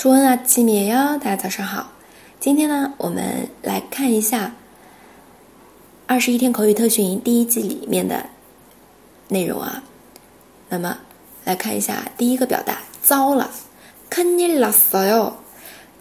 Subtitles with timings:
[0.00, 1.92] 좋은아침이에 요， 大家早上好。
[2.38, 4.54] 今天呢，我们来看一下
[6.06, 8.26] 二十一天口语特训营第一季里面的
[9.28, 9.82] 内容啊。
[10.68, 10.98] 那么
[11.44, 13.50] 来看一下第一个表达，糟了，
[14.10, 15.32] 큰일났어 요，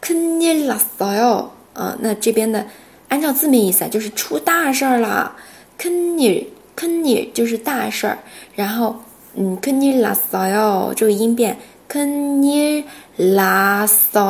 [0.01, 1.47] 큰일났어 요。
[1.73, 2.65] 啊，那这边的
[3.09, 5.35] 按照字面意思啊，就是出大事儿了。
[5.77, 8.17] 큰일큰일就是大事儿，
[8.55, 8.97] 然后
[9.35, 11.57] 嗯，큰일났어 요， 这个音变。
[11.89, 12.85] 큰일났어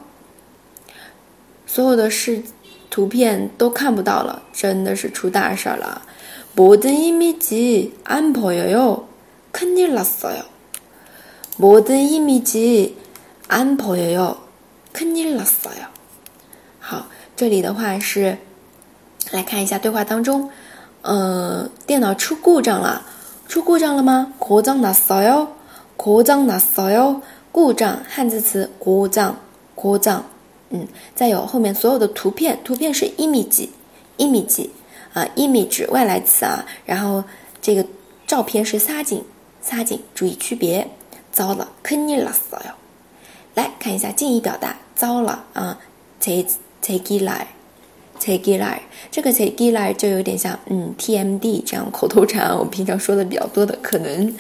[1.66, 2.44] 所有的视
[2.90, 6.02] 图片都看不到了，真的是出大事了。
[6.56, 9.06] 모든이미지안보여 요。
[9.52, 10.44] 큰일났어 요。
[11.58, 14.38] 모든이미지안보여 요。
[14.92, 15.88] 큰일났어 요。
[16.80, 18.38] 好，这里的话是
[19.32, 20.50] 来看一下对话当中，
[21.02, 23.06] 呃，电脑出故障了，
[23.48, 24.34] 出故障了吗？
[24.40, 25.50] 고장났어 요，
[25.98, 27.22] 고장났어 요。
[27.52, 29.38] 故障，汉字词고장
[29.76, 30.24] 고 장。
[30.70, 34.70] 嗯，再有后面所有的图片，图片是이미지이미지
[35.14, 37.24] 啊，image 外来词啊，然后
[37.62, 37.86] 这个
[38.26, 39.24] 照片是사진
[39.68, 40.88] 擦紧，注意区别。
[41.32, 42.74] 糟了，큰일났어 요。
[43.56, 45.80] 来看一下近义表达，糟了啊，
[46.22, 47.46] 제제기 라，
[48.20, 48.78] 제기 라，
[49.10, 54.32] 这个제기라就有点像嗯 TMD 这样口头禅，我们平常说的比较多的，可能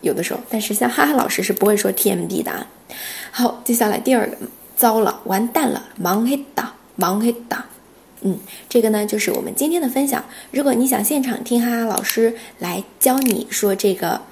[0.00, 2.66] 有的时候，但是像哈哈老师是不会说 TMD 的。
[3.30, 4.38] 好，接下来第二个，
[4.74, 7.64] 糟了，完蛋了，망했 다， 망했 다。
[8.22, 8.38] 嗯，
[8.70, 10.24] 这个呢就是我们今天的分享。
[10.50, 14.22] 如果你想现场听哈哈老师来教你说这个。